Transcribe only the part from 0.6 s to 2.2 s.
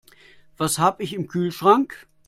habe ich im Kühlschrank?